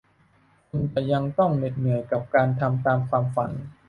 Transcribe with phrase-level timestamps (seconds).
[0.69, 3.51] คุณจะยังต้องเหน็ดเหนื่อยกับการทำตามความฝัน